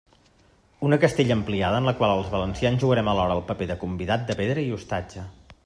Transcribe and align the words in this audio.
Una 0.87 0.97
Castella 1.03 1.35
ampliada 1.39 1.81
en 1.83 1.89
la 1.89 1.93
qual 1.99 2.13
els 2.15 2.31
valencians 2.37 2.83
jugarem 2.85 3.13
alhora 3.13 3.37
el 3.41 3.45
paper 3.51 3.69
de 3.73 3.77
convidat 3.85 4.25
de 4.31 4.37
pedra 4.41 4.65
i 4.71 4.77
ostatge. 4.79 5.29